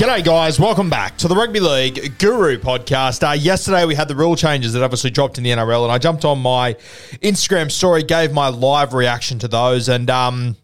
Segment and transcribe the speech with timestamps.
[0.00, 0.58] G'day, guys.
[0.58, 3.22] Welcome back to the Rugby League Guru podcast.
[3.22, 5.98] Uh, yesterday, we had the rule changes that obviously dropped in the NRL, and I
[5.98, 6.72] jumped on my
[7.20, 10.56] Instagram story, gave my live reaction to those, and um,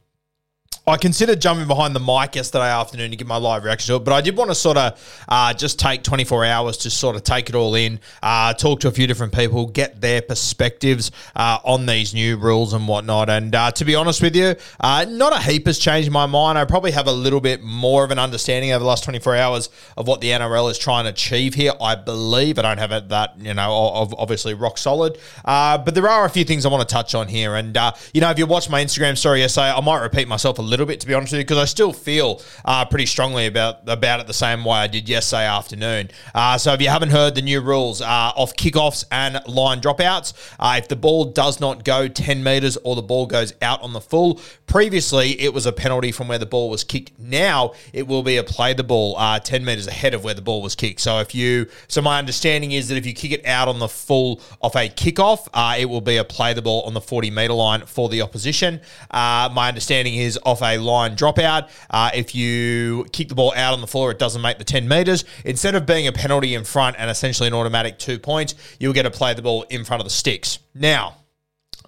[0.88, 4.04] I considered jumping behind the mic yesterday afternoon to give my live reaction to it,
[4.04, 7.24] but I did want to sort of uh, just take 24 hours to sort of
[7.24, 11.58] take it all in, uh, talk to a few different people, get their perspectives uh,
[11.64, 13.28] on these new rules and whatnot.
[13.28, 16.56] And uh, to be honest with you, uh, not a heap has changed my mind.
[16.56, 19.70] I probably have a little bit more of an understanding over the last 24 hours
[19.96, 21.72] of what the NRL is trying to achieve here.
[21.80, 26.08] I believe I don't have it that you know obviously rock solid, uh, but there
[26.08, 27.56] are a few things I want to touch on here.
[27.56, 27.76] And
[28.14, 30.75] you know, if you watch my Instagram story yesterday, I might repeat myself a little
[30.84, 34.20] bit to be honest with you because I still feel uh, pretty strongly about about
[34.20, 36.10] it the same way I did yesterday afternoon.
[36.34, 40.34] Uh, so if you haven't heard the new rules uh, off kickoffs and line dropouts,
[40.58, 43.92] uh, if the ball does not go 10 meters or the ball goes out on
[43.92, 47.18] the full, previously it was a penalty from where the ball was kicked.
[47.18, 50.42] Now it will be a play the ball uh, 10 meters ahead of where the
[50.42, 51.00] ball was kicked.
[51.00, 53.88] So if you, so my understanding is that if you kick it out on the
[53.88, 55.48] full off a kickoff,
[55.78, 58.80] it will be a play the ball on the 40 meter line for the opposition.
[59.12, 63.80] My understanding is off a line dropout, uh, if you kick the ball out on
[63.80, 65.24] the floor, it doesn't make the 10 meters.
[65.44, 69.02] Instead of being a penalty in front and essentially an automatic two points, you'll get
[69.02, 70.58] to play the ball in front of the sticks.
[70.74, 71.16] Now,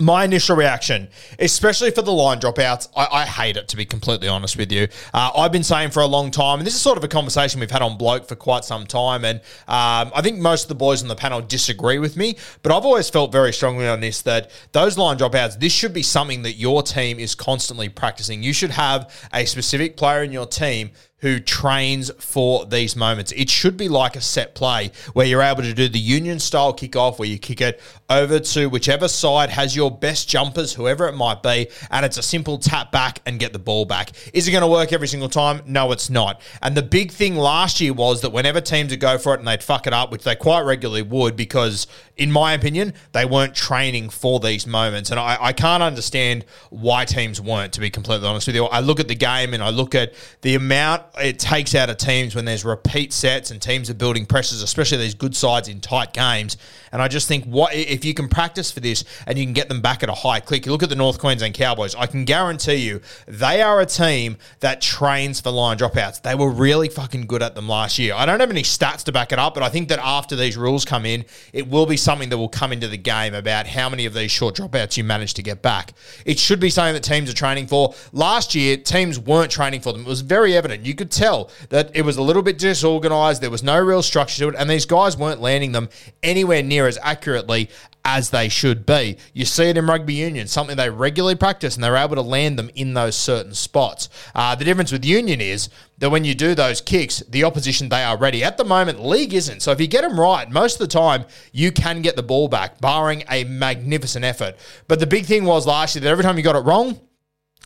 [0.00, 4.28] my initial reaction, especially for the line dropouts, I, I hate it to be completely
[4.28, 4.88] honest with you.
[5.12, 7.60] Uh, I've been saying for a long time, and this is sort of a conversation
[7.60, 10.74] we've had on Bloke for quite some time, and um, I think most of the
[10.74, 14.22] boys on the panel disagree with me, but I've always felt very strongly on this
[14.22, 18.42] that those line dropouts, this should be something that your team is constantly practicing.
[18.42, 20.90] You should have a specific player in your team
[21.20, 23.32] who trains for these moments.
[23.32, 26.72] It should be like a set play where you're able to do the union style
[26.72, 31.14] kickoff where you kick it over to whichever side has your best jumpers, whoever it
[31.14, 34.12] might be, and it's a simple tap back and get the ball back.
[34.32, 35.62] Is it going to work every single time?
[35.66, 36.40] No, it's not.
[36.62, 39.48] And the big thing last year was that whenever teams would go for it and
[39.48, 41.86] they'd fuck it up, which they quite regularly would, because
[42.18, 45.10] in my opinion, they weren't training for these moments.
[45.10, 48.64] And I, I can't understand why teams weren't, to be completely honest with you.
[48.64, 51.96] I look at the game and I look at the amount it takes out of
[51.96, 55.80] teams when there's repeat sets and teams are building pressures, especially these good sides in
[55.80, 56.56] tight games.
[56.92, 59.68] And I just think what if you can practice for this and you can get
[59.68, 60.66] them back at a high click.
[60.66, 61.94] You look at the North Queensland Cowboys.
[61.94, 66.22] I can guarantee you they are a team that trains for line dropouts.
[66.22, 68.14] They were really fucking good at them last year.
[68.14, 70.56] I don't have any stats to back it up, but I think that after these
[70.56, 73.88] rules come in, it will be something that will come into the game about how
[73.88, 75.92] many of these short dropouts you manage to get back.
[76.24, 77.94] It should be something that teams are training for.
[78.12, 80.02] Last year, teams weren't training for them.
[80.02, 80.86] It was very evident.
[80.86, 83.42] You could tell that it was a little bit disorganized.
[83.42, 85.88] There was no real structure to it, and these guys weren't landing them
[86.22, 87.68] anywhere near as accurately
[88.04, 89.18] as they should be.
[89.34, 92.58] You see it in rugby union, something they regularly practice, and they're able to land
[92.58, 94.08] them in those certain spots.
[94.34, 95.68] Uh, the difference with union is
[95.98, 98.42] that when you do those kicks, the opposition they are ready.
[98.42, 99.60] At the moment, league isn't.
[99.60, 102.48] So if you get them right, most of the time you can get the ball
[102.48, 104.56] back, barring a magnificent effort.
[104.86, 106.98] But the big thing was last year that every time you got it wrong,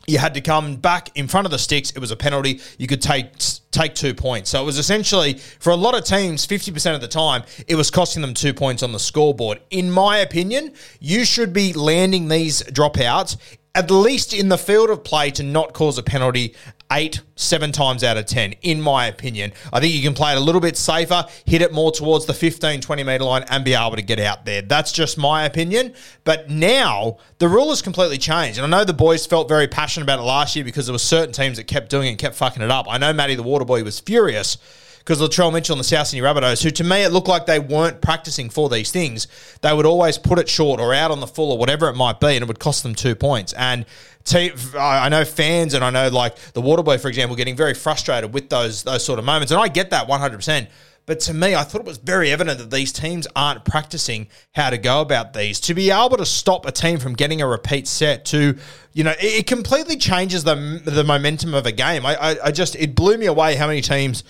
[0.06, 1.90] you had to come back in front of the sticks.
[1.90, 2.60] It was a penalty.
[2.78, 3.26] You could take
[3.70, 4.50] take two points.
[4.50, 7.74] So it was essentially for a lot of teams, fifty percent of the time, it
[7.74, 9.60] was costing them two points on the scoreboard.
[9.70, 13.36] In my opinion, you should be landing these dropouts
[13.74, 16.54] at least in the field of play to not cause a penalty
[16.92, 19.50] eight, seven times out of 10, in my opinion.
[19.72, 22.34] I think you can play it a little bit safer, hit it more towards the
[22.34, 24.60] 15, 20 metre line, and be able to get out there.
[24.60, 25.94] That's just my opinion.
[26.24, 28.58] But now the rule has completely changed.
[28.58, 30.98] And I know the boys felt very passionate about it last year because there were
[30.98, 32.86] certain teams that kept doing it and kept fucking it up.
[32.90, 34.58] I know Matty the Waterboy was furious
[35.02, 37.58] because Latrell Mitchell and the South Sydney Rabbitohs, who to me it looked like they
[37.58, 39.26] weren't practicing for these things,
[39.60, 42.20] they would always put it short or out on the full or whatever it might
[42.20, 43.52] be, and it would cost them two points.
[43.54, 43.84] And
[44.78, 48.48] I know fans and I know like the Waterboy, for example, getting very frustrated with
[48.48, 50.68] those those sort of moments, and I get that one hundred percent.
[51.04, 54.70] But to me, I thought it was very evident that these teams aren't practicing how
[54.70, 55.58] to go about these.
[55.62, 58.56] To be able to stop a team from getting a repeat set, to
[58.92, 62.06] you know, it, it completely changes the the momentum of a game.
[62.06, 64.22] I, I, I just it blew me away how many teams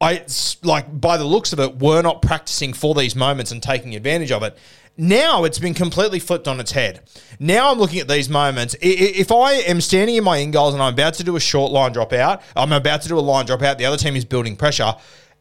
[0.00, 0.24] I
[0.62, 4.30] like by the looks of it were not practicing for these moments and taking advantage
[4.30, 4.56] of it.
[4.96, 7.00] Now it's been completely flipped on its head.
[7.40, 8.76] Now I'm looking at these moments.
[8.80, 11.72] If I am standing in my in goals and I'm about to do a short
[11.72, 14.24] line drop out, I'm about to do a line drop out, the other team is
[14.24, 14.94] building pressure.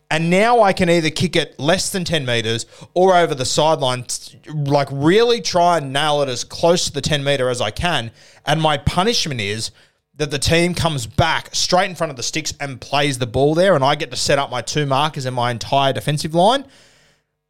[0.10, 4.06] And now I can either kick it less than 10 meters or over the sideline,
[4.48, 8.12] like really try and nail it as close to the 10 meter as I can.
[8.46, 9.72] And my punishment is
[10.18, 13.56] that the team comes back straight in front of the sticks and plays the ball
[13.56, 16.66] there, and I get to set up my two markers and my entire defensive line.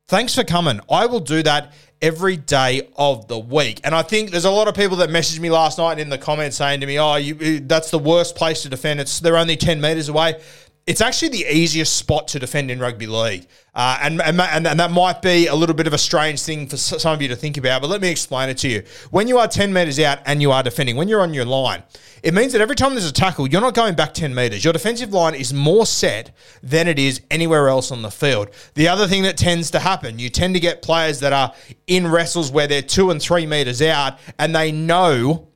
[0.10, 0.80] Thanks for coming.
[0.90, 3.82] I will do that every day of the week.
[3.84, 6.18] And I think there's a lot of people that messaged me last night in the
[6.18, 9.00] comments saying to me, "Oh, you, that's the worst place to defend.
[9.00, 10.40] It's they're only 10 meters away."
[10.88, 13.46] It's actually the easiest spot to defend in rugby league.
[13.76, 16.78] Uh, and, and, and, that might be a little bit of a strange thing for
[16.78, 18.82] some of you to think about, but let me explain it to you.
[19.12, 21.84] When you are 10 metres out and you are defending, when you're on your line,
[22.24, 24.64] it means that every time there's a tackle, you're not going back 10 metres.
[24.64, 26.32] Your defensive line is more set
[26.64, 28.50] than it is anywhere else on the field.
[28.74, 31.54] The other thing that tends to happen, you tend to get players that are
[31.86, 35.50] in wrestles where they're two and three metres out and they know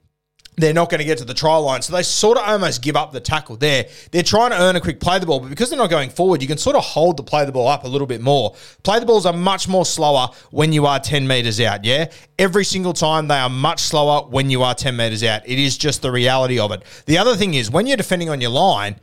[0.58, 1.82] they're not going to get to the try line.
[1.82, 3.88] So they sort of almost give up the tackle there.
[4.12, 6.42] They're trying to earn a quick play the ball, but because they're not going forward,
[6.42, 8.56] you can sort of hold the play the ball up a little bit more.
[8.84, 12.12] Play the balls are much more slower when you are 10 meters out, yeah?
[12.38, 15.48] Every single time they are much slower when you are 10 meters out.
[15.48, 16.84] It is just the reality of it.
[17.06, 18.98] The other thing is when you're defending on your line,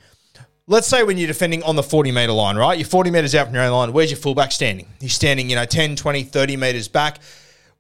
[0.67, 2.79] let's say when you're defending on the 40 meter line, right?
[2.79, 3.93] You're 40 meters out from your own line.
[3.93, 4.87] Where's your fullback standing?
[5.01, 7.21] He's standing, you know, 10, 20, 30 meters back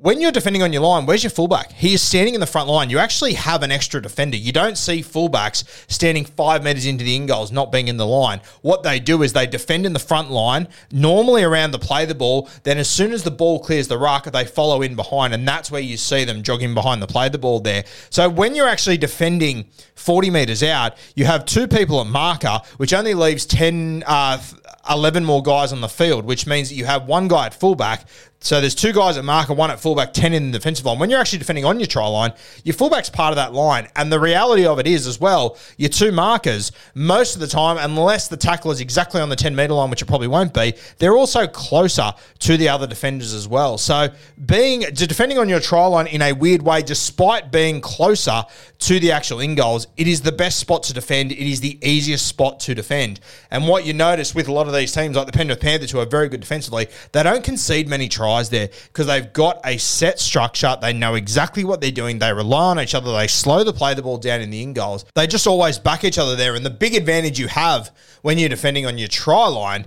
[0.00, 1.73] when you're defending on your line, where's your fullback?
[1.73, 2.89] He is standing in the front line.
[2.89, 4.37] You actually have an extra defender.
[4.37, 8.06] You don't see fullbacks standing five metres into the in goals, not being in the
[8.06, 8.41] line.
[8.62, 12.15] What they do is they defend in the front line, normally around the play the
[12.15, 12.49] ball.
[12.62, 15.69] Then, as soon as the ball clears the ruck, they follow in behind, and that's
[15.69, 17.85] where you see them jogging behind the play the ball there.
[18.09, 19.67] So, when you're actually defending
[19.97, 24.41] 40 metres out, you have two people at marker, which only leaves 10, uh,
[24.89, 28.05] 11 more guys on the field, which means that you have one guy at fullback
[28.40, 31.00] so there's two guys at marker, one at fullback, 10 in the defensive line.
[31.00, 32.32] When you're actually defending on your try line,
[32.62, 33.88] your fullback's part of that line.
[33.96, 37.79] And the reality of it is as well, your two markers, most of the time,
[37.81, 40.75] unless the tackle is exactly on the 10 metre line, which it probably won't be,
[40.99, 43.76] they're also closer to the other defenders as well.
[43.76, 44.08] So
[44.46, 48.44] being defending on your try line in a weird way, despite being closer
[48.79, 51.32] to the actual in goals, it is the best spot to defend.
[51.32, 53.19] It is the easiest spot to defend.
[53.50, 55.99] And what you notice with a lot of these teams, like the Penrith Panthers, who
[55.99, 60.19] are very good defensively, they don't concede many tries there because they've got a set
[60.19, 60.77] structure.
[60.81, 62.19] They know exactly what they're doing.
[62.19, 63.13] They rely on each other.
[63.13, 65.05] They slow the play the ball down in the in goals.
[65.15, 66.55] They just always back each other there.
[66.55, 67.91] And the big advantage you have
[68.23, 69.87] when you're defending on your try line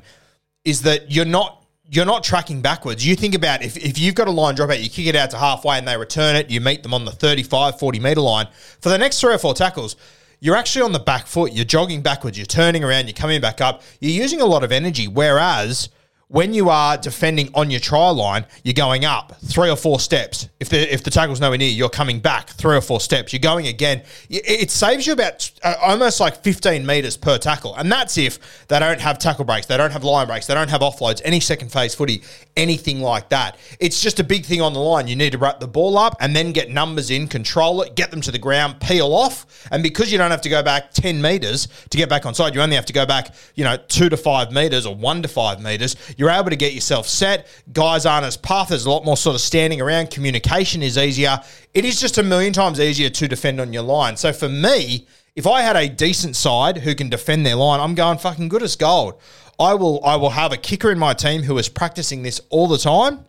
[0.66, 3.06] is that you're not you're not tracking backwards.
[3.06, 5.32] You think about if, if you've got a line drop out, you kick it out
[5.32, 8.48] to halfway and they return it, you meet them on the 35, 40 meter line.
[8.80, 9.98] For the next three or four tackles,
[10.40, 11.52] you're actually on the back foot.
[11.52, 12.38] You're jogging backwards.
[12.38, 13.08] You're turning around.
[13.08, 13.84] You're coming back up.
[14.00, 15.08] You're using a lot of energy.
[15.08, 15.90] Whereas
[16.32, 20.48] when you are defending on your try line, you're going up three or four steps.
[20.62, 23.34] If the if the tackle's nowhere near, you're coming back three or four steps.
[23.34, 24.04] You're going again.
[24.30, 28.80] It saves you about uh, almost like 15 meters per tackle, and that's if they
[28.80, 31.70] don't have tackle breaks, they don't have line breaks, they don't have offloads, any second
[31.70, 32.24] phase footy,
[32.56, 33.58] anything like that.
[33.82, 35.08] It's just a big thing on the line.
[35.10, 38.10] You need to wrap the ball up and then get numbers in, control it, get
[38.10, 41.22] them to the ground, peel off, and because you don't have to go back 10
[41.22, 44.08] meters to get back on side, you only have to go back, you know, two
[44.08, 47.48] to five meters or one to five meters you're able to get yourself set.
[47.74, 48.70] Guys aren't as puff.
[48.70, 50.12] There's a lot more sort of standing around.
[50.12, 51.40] Communication is easier.
[51.74, 54.16] It is just a million times easier to defend on your line.
[54.18, 57.96] So for me, if I had a decent side who can defend their line, I'm
[57.96, 59.20] going fucking good as gold.
[59.60, 62.68] I will I will have a kicker in my team who is practicing this all
[62.68, 63.26] the time.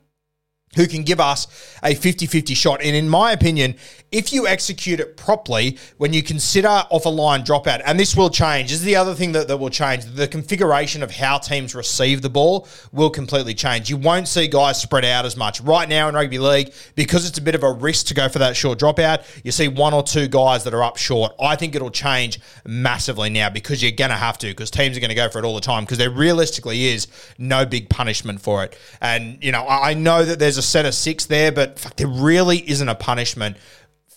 [0.76, 1.46] Who can give us
[1.82, 2.82] a 50 50 shot.
[2.82, 3.76] And in my opinion,
[4.12, 8.28] if you execute it properly, when you consider off a line dropout, and this will
[8.28, 10.04] change, this is the other thing that, that will change.
[10.04, 13.88] The configuration of how teams receive the ball will completely change.
[13.88, 15.62] You won't see guys spread out as much.
[15.62, 18.38] Right now in rugby league, because it's a bit of a risk to go for
[18.38, 21.32] that short dropout, you see one or two guys that are up short.
[21.40, 25.00] I think it'll change massively now because you're going to have to, because teams are
[25.00, 27.06] going to go for it all the time, because there realistically is
[27.38, 28.78] no big punishment for it.
[29.00, 32.08] And, you know, I know that there's a set of six there, but fuck, there
[32.08, 33.56] really isn't a punishment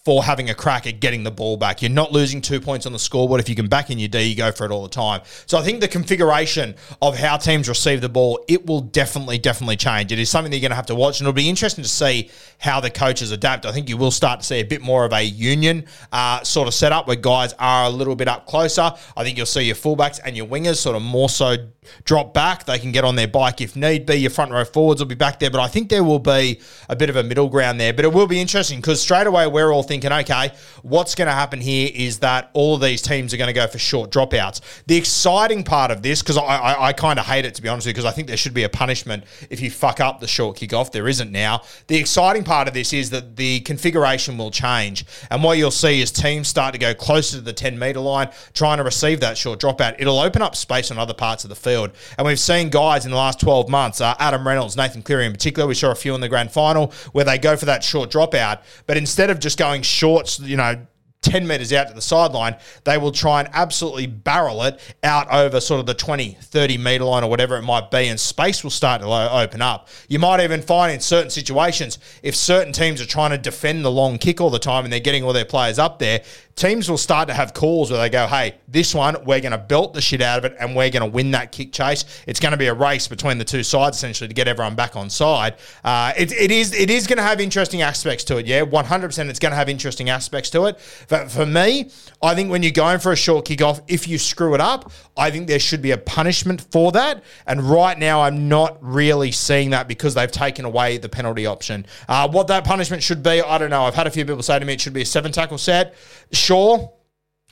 [0.06, 1.82] for having a crack at getting the ball back.
[1.82, 3.42] You're not losing two points on the scoreboard.
[3.42, 5.22] If you can back in your D, you go for it all the time.
[5.48, 9.78] So I think the configuration of how teams receive the ball, it will definitely, definitely
[9.78, 10.12] change.
[10.12, 11.90] It is something that you're going to have to watch, and it'll be interesting to
[11.90, 13.66] see how the coaches adapt.
[13.66, 16.68] I think you will start to see a bit more of a union uh, sort
[16.68, 18.92] of setup where guys are a little bit up closer.
[19.18, 21.56] I think you'll see your fullbacks and your wingers sort of more so
[22.04, 22.66] drop back.
[22.66, 24.16] They can get on their bike if need be.
[24.16, 26.96] Your front row forwards will be back there, but I think there will be a
[26.96, 27.94] bit of a middle ground there.
[27.94, 30.52] But it will be interesting because straight away we're all thinking, okay,
[30.82, 33.68] what's going to happen here is that all of these teams are going to go
[33.68, 34.62] for short dropouts.
[34.88, 37.70] The exciting part of this, because I, I, I kind of hate it to be
[37.70, 40.20] honest with you, because I think there should be a punishment if you fuck up
[40.20, 40.92] the short kickoff.
[40.92, 41.62] There isn't now.
[41.88, 46.02] The exciting part of this is that the configuration will change, and what you'll see
[46.02, 49.38] is teams start to go closer to the 10 meter line, trying to receive that
[49.38, 49.96] short dropout.
[50.00, 51.92] It'll open up space on other parts of the field field.
[52.18, 55.32] And we've seen guys in the last 12 months, uh, Adam Reynolds, Nathan Cleary in
[55.32, 58.10] particular, we saw a few in the grand final where they go for that short
[58.10, 58.62] dropout.
[58.88, 60.86] But instead of just going shorts, you know,
[61.26, 65.60] 10 metres out to the sideline, they will try and absolutely barrel it out over
[65.60, 68.72] sort of the 20, 30 metre line or whatever it might be, and space will
[68.72, 69.90] start to open up.
[70.08, 73.92] You might even find in certain situations, if certain teams are trying to defend the
[73.92, 76.22] long kick all the time and they're getting all their players up there,
[76.56, 79.58] teams will start to have calls where they go, hey, this one, we're going to
[79.58, 82.06] belt the shit out of it and we're going to win that kick chase.
[82.28, 84.96] It's going to be a race between the two sides, essentially, to get everyone back
[84.96, 85.56] on side.
[85.84, 88.62] Uh, it, it is it is going to have interesting aspects to it, yeah.
[88.62, 90.80] 100% it's going to have interesting aspects to it.
[91.16, 91.90] But for me,
[92.22, 95.32] I think when you're going for a short kickoff, if you screw it up, I
[95.32, 97.24] think there should be a punishment for that.
[97.48, 101.86] And right now, I'm not really seeing that because they've taken away the penalty option.
[102.10, 103.84] Uh, what that punishment should be, I don't know.
[103.84, 105.96] I've had a few people say to me it should be a seven tackle set
[106.34, 106.92] sure.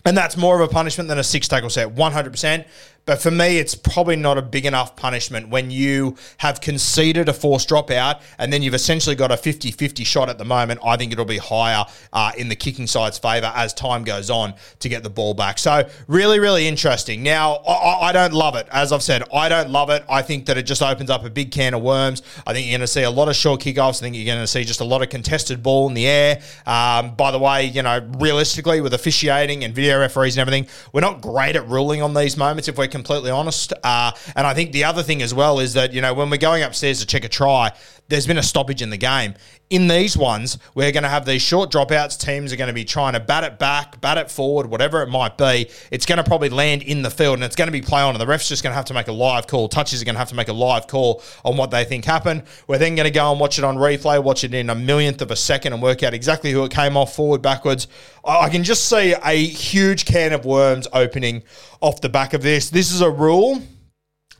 [0.05, 2.65] And that's more of a punishment than a six tackle set, 100%.
[3.05, 7.33] But for me, it's probably not a big enough punishment when you have conceded a
[7.33, 10.79] forced dropout and then you've essentially got a 50 50 shot at the moment.
[10.85, 14.53] I think it'll be higher uh, in the kicking side's favour as time goes on
[14.79, 15.59] to get the ball back.
[15.59, 17.23] So, really, really interesting.
[17.23, 18.67] Now, I, I don't love it.
[18.71, 20.05] As I've said, I don't love it.
[20.09, 22.21] I think that it just opens up a big can of worms.
[22.47, 23.97] I think you're going to see a lot of short kickoffs.
[23.97, 26.41] I think you're going to see just a lot of contested ball in the air.
[26.65, 31.01] Um, by the way, you know, realistically, with officiating and video referees and everything, we're
[31.01, 33.73] not great at ruling on these moments if we're completely honest.
[33.83, 36.37] Uh, and I think the other thing as well is that, you know, when we're
[36.37, 37.71] going upstairs to check a try,
[38.09, 39.33] there's been a stoppage in the game.
[39.69, 42.19] In these ones, we're going to have these short dropouts.
[42.19, 45.07] Teams are going to be trying to bat it back, bat it forward, whatever it
[45.07, 45.69] might be.
[45.89, 48.13] It's going to probably land in the field and it's going to be play on.
[48.13, 49.67] And the ref's just going to have to make a live call.
[49.67, 52.43] Touches are going to have to make a live call on what they think happened.
[52.67, 55.21] We're then going to go and watch it on replay, watch it in a millionth
[55.21, 57.87] of a second and work out exactly who it came off forward, backwards.
[58.23, 61.43] I can just see a huge can of worms opening
[61.81, 62.69] off the back of this.
[62.69, 63.63] This is a rule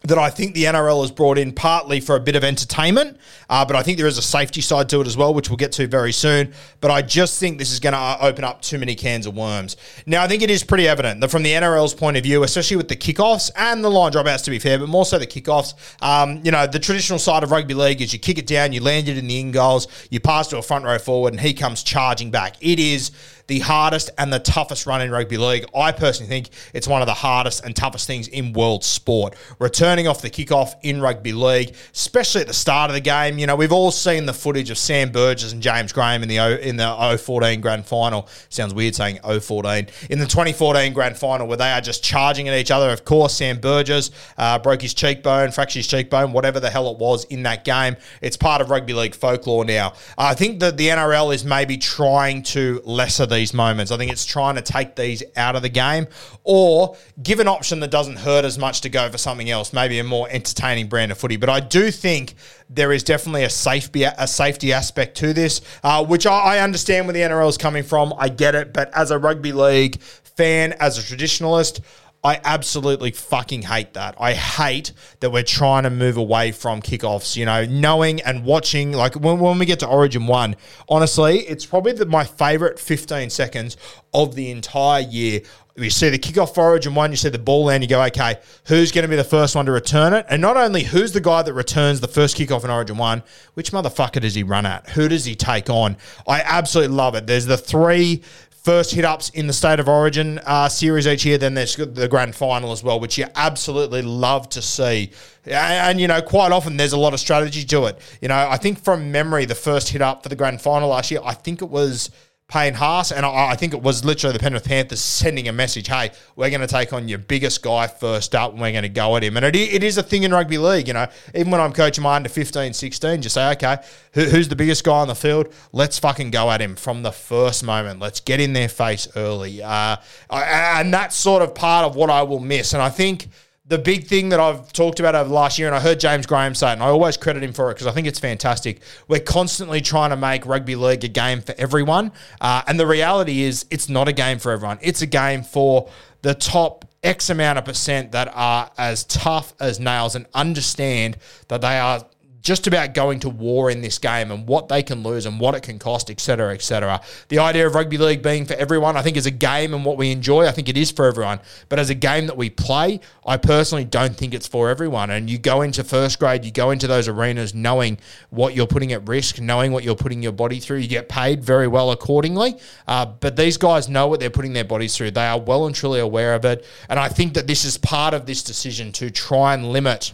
[0.06, 3.18] that I think the NRL has brought in partly for a bit of entertainment,
[3.50, 5.56] uh, but I think there is a safety side to it as well, which we'll
[5.56, 6.54] get to very soon.
[6.82, 9.38] But I just think this is going to uh, open up too many cans of
[9.38, 9.78] worms.
[10.06, 12.76] Now, I think it is pretty evident that from the NRL's point of view, especially
[12.76, 15.74] with the kickoffs and the line dropouts, to be fair, but more so the kickoffs,
[16.02, 18.82] um, you know, the traditional side of rugby league is you kick it down, you
[18.82, 21.54] land it in the in goals, you pass to a front row forward, and he
[21.54, 22.58] comes charging back.
[22.60, 23.12] It is
[23.48, 25.66] the hardest and the toughest run in rugby league.
[25.76, 29.36] I personally think it's one of the hardest and toughest things in world sport.
[29.60, 33.38] Returning off the kickoff in rugby league, especially at the start of the game.
[33.38, 36.40] You know, we've all seen the footage of Sam Burgess and James Graham in the
[36.40, 38.28] o, in the 014 grand final.
[38.50, 39.88] Sounds weird saying 014.
[40.10, 42.90] In the 2014 grand final where they are just charging at each other.
[42.90, 46.98] Of course, Sam Burgess uh, broke his cheekbone, fractured his cheekbone, whatever the hell it
[46.98, 47.96] was in that game.
[48.22, 49.94] It's part of rugby league folklore now.
[50.18, 53.92] I think that the NRL is maybe trying to lesser these moments.
[53.92, 56.08] I think it's trying to take these out of the game
[56.44, 60.00] or give an option that doesn't hurt as much to go for something else, maybe
[60.00, 61.38] a more entertaining brand of footy.
[61.38, 62.36] But I do think
[62.70, 67.06] there is definitely a safety a safety aspect to this, uh, which I, I understand
[67.06, 68.14] where the NRL is coming from.
[68.18, 71.82] I get it, but as a rugby league fan, as a traditionalist.
[72.26, 74.16] I absolutely fucking hate that.
[74.18, 78.94] I hate that we're trying to move away from kickoffs, you know, knowing and watching.
[78.94, 80.56] Like when, when we get to Origin 1,
[80.88, 83.76] honestly, it's probably the, my favorite 15 seconds
[84.14, 85.42] of the entire year.
[85.76, 88.38] You see the kickoff for Origin 1, you see the ball land, you go, okay,
[88.68, 90.26] who's going to be the first one to return it?
[90.30, 93.24] And not only who's the guy that returns the first kickoff in Origin 1,
[93.56, 94.92] which motherfucker does he run at?
[94.92, 95.98] Who does he take on?
[96.26, 97.28] I absolutely love it.
[97.28, 98.22] There's the three
[98.64, 101.38] first hit ups in the State of Origin uh, series each year.
[101.38, 105.12] Then there's the grand final as well, which you absolutely love to see.
[105.46, 108.00] And, and, you know, quite often there's a lot of strategy to it.
[108.22, 111.12] You know, I think from memory, the first hit up for the grand final last
[111.12, 112.10] year, I think it was
[112.54, 115.88] Payne Haas, and I, I, think it was literally the Penrith Panthers sending a message:
[115.88, 118.90] "Hey, we're going to take on your biggest guy first up, and we're going to
[118.90, 121.08] go at him." And it, it is a thing in rugby league, you know.
[121.34, 123.78] Even when I'm coaching my under 15, 16, just say, "Okay,
[124.12, 125.52] who, who's the biggest guy on the field?
[125.72, 128.00] Let's fucking go at him from the first moment.
[128.00, 129.98] Let's get in their face early." Uh,
[130.30, 133.30] and that's sort of part of what I will miss, and I think
[133.66, 136.26] the big thing that I've talked about over the last year, and I heard James
[136.26, 138.82] Graham say it, and I always credit him for it because I think it's fantastic.
[139.08, 142.12] We're constantly trying to make rugby league a game for everyone.
[142.42, 144.80] Uh, and the reality is, it's not a game for everyone.
[144.82, 145.90] It's a game for
[146.24, 151.18] the top X amount of percent that are as tough as nails and understand
[151.48, 152.06] that they are
[152.44, 155.56] just about going to war in this game and what they can lose and what
[155.56, 157.02] it can cost, etc., etc.
[157.30, 159.98] The idea of rugby league being for everyone, I think, is a game and what
[159.98, 160.46] we enjoy.
[160.46, 161.40] I think it is for everyone.
[161.70, 165.10] But as a game that we play, I personally don't think it's for everyone.
[165.10, 167.98] And you go into first grade, you go into those arenas knowing
[168.30, 170.80] what you're putting at risk, knowing what you're putting your body through.
[170.80, 172.60] You get paid very well accordingly.
[172.88, 175.12] Uh, but these guys know what they're putting their bodies through.
[175.12, 176.66] They are well and truly aware of it.
[176.90, 180.12] And I think that this is part of this decision to try and limit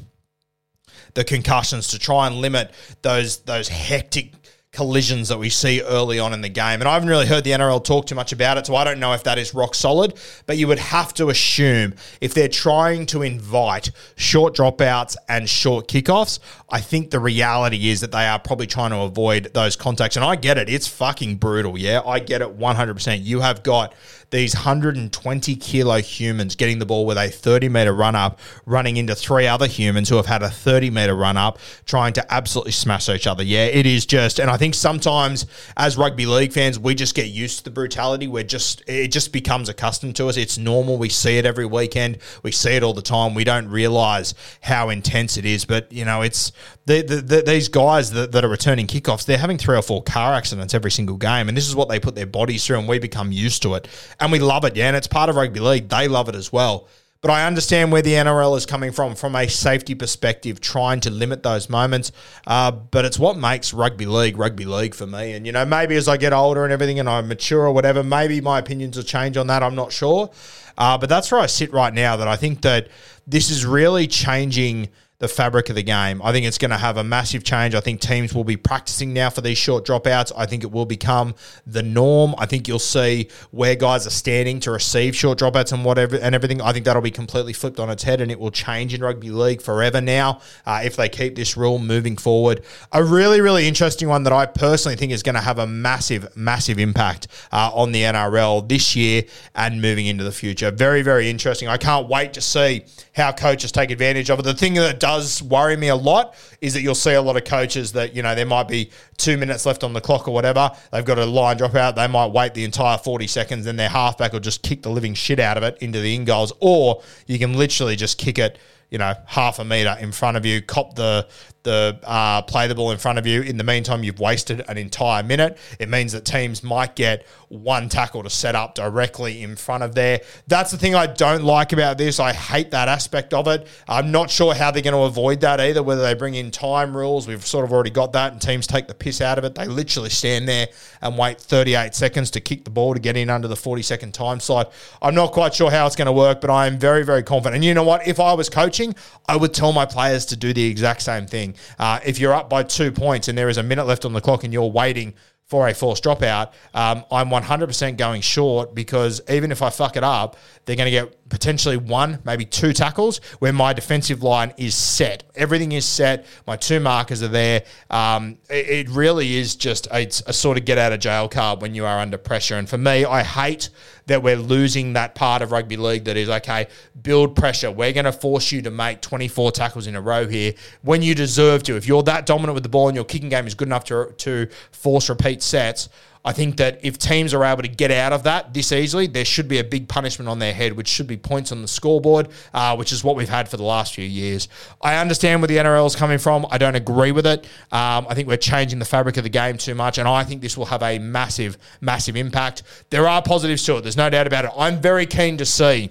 [1.14, 4.39] the concussions to try and limit those those hectic
[4.72, 6.80] collisions that we see early on in the game.
[6.80, 9.00] And I haven't really heard the NRL talk too much about it, so I don't
[9.00, 10.14] know if that is rock solid.
[10.46, 15.88] But you would have to assume if they're trying to invite short dropouts and short
[15.88, 20.16] kickoffs, I think the reality is that they are probably trying to avoid those contacts.
[20.16, 21.78] And I get it, it's fucking brutal.
[21.78, 23.24] Yeah, I get it 100%.
[23.24, 23.94] You have got
[24.32, 29.16] these 120 kilo humans getting the ball with a 30 meter run up, running into
[29.16, 33.10] three other humans who have had a 30 meter run up, trying to absolutely smash
[33.10, 33.44] each other.
[33.44, 37.28] Yeah, it is just, and I think sometimes as rugby league fans, we just get
[37.28, 38.28] used to the brutality.
[38.28, 40.38] We're just, it just becomes accustomed to us.
[40.38, 40.98] It's normal.
[40.98, 42.20] We see it every weekend.
[42.44, 43.34] We see it all the time.
[43.34, 45.66] We don't realize how intense it is.
[45.66, 46.52] But, you know, it's
[46.86, 50.04] the, the, the, these guys that, that are returning kickoffs, they're having three or four
[50.04, 51.48] car accidents every single game.
[51.48, 53.88] And this is what they put their bodies through, and we become used to it
[54.20, 54.76] and we love it.
[54.76, 55.90] Yeah, and it's part of rugby league.
[55.90, 56.88] They love it as well.
[57.22, 61.10] But I understand where the NRL is coming from, from a safety perspective, trying to
[61.10, 62.14] limit those moments.
[62.48, 65.34] Uh, but it's what makes rugby league rugby league for me.
[65.34, 68.04] And, you know, maybe as I get older and everything and I mature or whatever,
[68.04, 69.64] maybe my opinions will change on that.
[69.64, 70.32] I'm not sure.
[70.78, 72.88] Uh, but that's where I sit right now, that I think that
[73.28, 76.22] this is really changing– the fabric of the game.
[76.24, 77.76] I think it's going to have a massive change.
[77.76, 80.32] I think teams will be practicing now for these short dropouts.
[80.36, 81.36] I think it will become
[81.68, 82.34] the norm.
[82.38, 86.34] I think you'll see where guys are standing to receive short dropouts and whatever and
[86.34, 86.62] everything.
[86.62, 89.30] I think that'll be completely flipped on its head and it will change in rugby
[89.30, 92.64] league forever now uh, if they keep this rule moving forward.
[92.94, 96.34] A really, really interesting one that I personally think is going to have a massive,
[96.38, 100.72] massive impact uh, on the NRL this year and moving into the future.
[100.72, 101.68] Very, very interesting.
[101.68, 104.44] I can't wait to see how coaches take advantage of it.
[104.44, 107.44] The thing that does worry me a lot is that you'll see a lot of
[107.44, 110.70] coaches that, you know, there might be two minutes left on the clock or whatever.
[110.92, 111.96] They've got a line drop out.
[111.96, 115.16] They might wait the entire 40 seconds, then their halfback will just kick the living
[115.16, 116.54] shit out of it into the in goals.
[116.60, 118.60] Or you can literally just kick it
[118.92, 121.28] you know, half a meter in front of you, cop the
[121.64, 123.42] the uh, play the ball in front of you.
[123.42, 125.58] In the meantime, you've wasted an entire minute.
[125.80, 129.96] It means that teams might get one tackle to set up directly in front of
[129.96, 130.22] there.
[130.48, 132.20] That's the thing I don't like about this.
[132.20, 133.68] I hate that aspect of it.
[133.88, 136.96] I'm not sure how they're going to avoid that either, whether they bring in time
[136.96, 137.28] rules.
[137.28, 139.56] We've sort of already got that, and teams take the piss out of it.
[139.56, 140.68] They literally stand there
[141.02, 144.14] and wait 38 seconds to kick the ball to get in under the 40 second
[144.14, 144.72] time slot.
[145.02, 147.56] I'm not quite sure how it's going to work, but I am very, very confident.
[147.56, 148.08] And you know what?
[148.08, 148.96] If I was coaching,
[149.28, 151.49] I would tell my players to do the exact same thing.
[151.78, 154.22] Uh, if you're up by two points and there is a minute left on the
[154.22, 155.14] clock and you're waiting
[155.50, 160.04] for a forced dropout, um, I'm 100% going short because even if I fuck it
[160.04, 164.76] up, they're going to get potentially one, maybe two tackles where my defensive line is
[164.76, 165.24] set.
[165.34, 166.28] Everything is set.
[166.46, 167.64] My two markers are there.
[167.90, 171.62] Um, it, it, really is just a, a, sort of get out of jail card
[171.62, 172.56] when you are under pressure.
[172.56, 173.70] And for me, I hate
[174.06, 176.68] that we're losing that part of rugby league that is okay,
[177.02, 177.72] build pressure.
[177.72, 181.14] We're going to force you to make 24 tackles in a row here when you
[181.14, 181.76] deserve to.
[181.76, 184.12] If you're that dominant with the ball and your kicking game is good enough to,
[184.18, 185.90] to force repeat repeat sets.
[186.26, 189.24] I think that if teams are able to get out of that this easily, there
[189.24, 192.28] should be a big punishment on their head, which should be points on the scoreboard,
[192.54, 194.50] uh, which is what we've had for the last few years.
[194.82, 196.46] I understand where the NRL is coming from.
[196.52, 197.46] I don't agree with it.
[197.72, 200.42] Um, I think we're changing the fabric of the game too much, and I think
[200.42, 202.64] this will have a massive, massive impact.
[202.90, 203.84] There are positives to it.
[203.84, 204.52] There's no doubt about it.
[204.58, 205.90] I'm very keen to see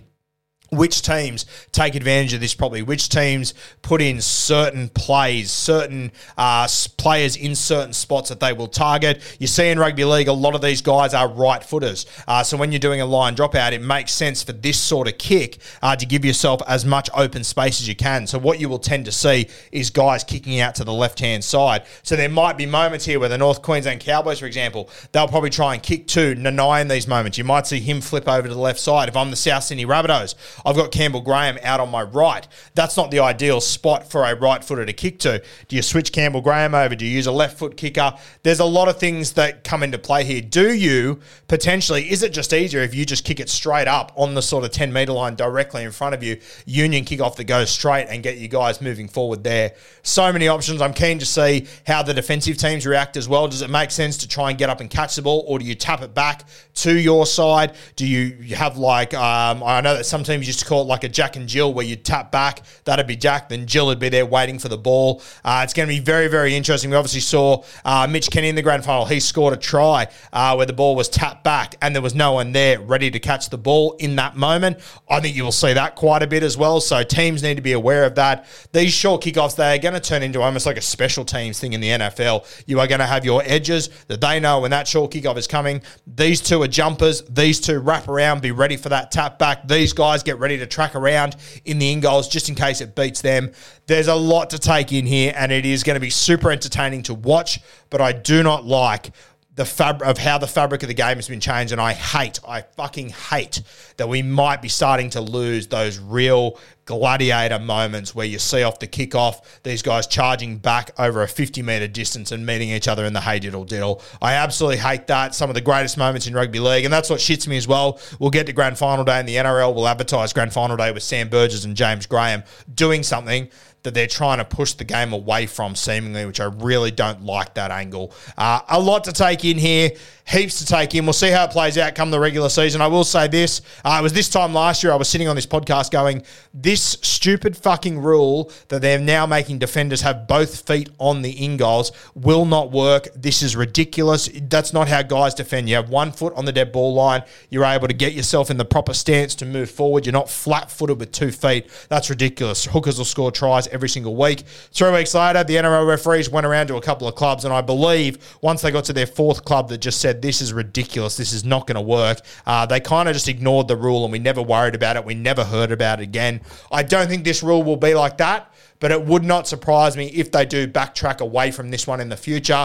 [0.71, 2.83] which teams take advantage of this probably?
[2.83, 8.69] Which teams put in certain plays certain uh, players in certain spots that they will
[8.69, 9.23] target?
[9.39, 12.57] You see in rugby league a lot of these guys are right footers uh, so
[12.57, 15.97] when you're doing a line dropout it makes sense for this sort of kick uh,
[15.97, 18.27] to give yourself as much open space as you can.
[18.27, 21.45] So what you will tend to see is guys kicking out to the left hand
[21.45, 21.85] side.
[22.03, 25.51] So there might be moments here where the north queensland cowboys for example they'll probably
[25.51, 27.39] try and kick to Nanai in these moments.
[27.39, 29.09] You might see him flip over to the left side.
[29.09, 32.47] If i'm the south sydney rabbitohs I've got Campbell Graham out on my right.
[32.75, 35.43] That's not the ideal spot for a right footer to kick to.
[35.69, 36.95] Do you switch Campbell Graham over?
[36.95, 38.15] Do you use a left foot kicker?
[38.43, 40.41] There's a lot of things that come into play here.
[40.41, 44.35] Do you potentially, is it just easier if you just kick it straight up on
[44.35, 46.39] the sort of 10 metre line directly in front of you?
[46.67, 49.75] Union kick off that goes straight and get you guys moving forward there.
[50.03, 50.83] So many options.
[50.83, 53.47] I'm keen to see how the defensive teams react as well.
[53.49, 55.65] Does it make sense to try and get up and catch the ball, or do
[55.65, 56.45] you tap it back
[56.75, 57.75] to your side?
[57.97, 61.05] Do you have like, um, I know that some teams used to call it like
[61.05, 64.09] a Jack and Jill where you tap back, that'd be Jack, then Jill would be
[64.09, 65.23] there waiting for the ball.
[65.45, 66.91] Uh, it's going to be very, very interesting.
[66.91, 69.05] We obviously saw uh, Mitch Kenny in the grand final.
[69.05, 72.33] He scored a try uh, where the ball was tapped back and there was no
[72.33, 74.79] one there ready to catch the ball in that moment.
[75.09, 76.81] I think you will see that quite a bit as well.
[76.81, 78.47] So teams need to be aware of that.
[78.73, 81.73] These short kickoffs, they are going to turn into almost like a special teams thing
[81.75, 82.65] in the NFL.
[82.67, 85.47] You are going to have your edges that they know when that short kickoff is
[85.47, 85.83] coming.
[86.07, 87.23] These two are jumpers.
[87.23, 89.67] These two wrap around, be ready for that tap back.
[89.69, 92.95] These guys get ready to track around in the in goals just in case it
[92.95, 93.53] beats them.
[93.87, 97.03] There's a lot to take in here, and it is going to be super entertaining
[97.05, 99.11] to watch, but I do not like
[99.59, 102.39] the fab of how the fabric of the game has been changed, and I hate,
[102.47, 103.61] I fucking hate
[103.97, 108.79] that we might be starting to lose those real gladiator moments where you see off
[108.79, 113.05] the kickoff these guys charging back over a 50 metre distance and meeting each other
[113.05, 114.01] in the hey diddle diddle.
[114.23, 115.35] I absolutely hate that.
[115.35, 118.01] Some of the greatest moments in rugby league, and that's what shits me as well.
[118.21, 119.75] We'll get to grand final day in the NRL.
[119.75, 123.49] We'll advertise grand final day with Sam Burgess and James Graham doing something
[123.83, 127.55] that they're trying to push the game away from, seemingly, which I really don't like
[127.55, 128.13] that angle.
[128.37, 129.91] Uh, a lot to take in here,
[130.27, 131.07] heaps to take in.
[131.07, 132.81] We'll see how it plays out come the regular season.
[132.81, 135.37] I will say this: uh, it was this time last year I was sitting on
[135.37, 140.91] this podcast going, "This stupid fucking rule that they're now making defenders have both feet
[140.99, 143.09] on the in goals will not work.
[143.15, 144.29] This is ridiculous.
[144.43, 145.69] That's not how guys defend.
[145.69, 147.23] You have one foot on the dead ball line.
[147.49, 150.05] You're able to get yourself in the proper stance to move forward.
[150.05, 151.71] You're not flat-footed with two feet.
[151.89, 152.65] That's ridiculous.
[152.65, 154.41] Hookers will score tries every single week.
[154.73, 157.61] Three weeks later, the NRL referees went around to a couple of clubs, and I
[157.61, 161.33] believe once they got to their fourth club that just said, This is ridiculous, this
[161.33, 164.19] is not going to work, uh, they kind of just ignored the rule and we
[164.19, 165.05] never worried about it.
[165.05, 166.41] We never heard about it again.
[166.71, 170.07] I don't think this rule will be like that, but it would not surprise me
[170.09, 172.65] if they do backtrack away from this one in the future.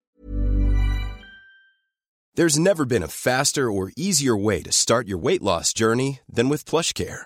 [2.36, 6.50] There's never been a faster or easier way to start your weight loss journey than
[6.50, 7.26] with PlushCare.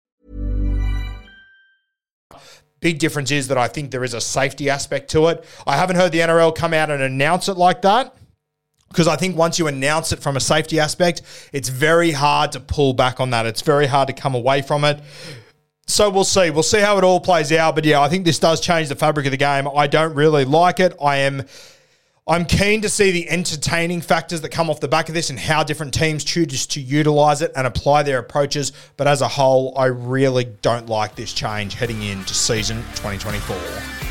[2.81, 5.45] Big difference is that I think there is a safety aspect to it.
[5.65, 8.15] I haven't heard the NRL come out and announce it like that
[8.89, 11.21] because I think once you announce it from a safety aspect,
[11.53, 13.45] it's very hard to pull back on that.
[13.45, 14.99] It's very hard to come away from it.
[15.87, 16.49] So we'll see.
[16.49, 17.75] We'll see how it all plays out.
[17.75, 19.67] But yeah, I think this does change the fabric of the game.
[19.67, 20.95] I don't really like it.
[21.01, 21.43] I am
[22.27, 25.39] I'm keen to see the entertaining factors that come off the back of this and
[25.39, 28.73] how different teams choose to utilize it and apply their approaches.
[28.95, 34.10] But as a whole, I really don't like this change heading into season 2024.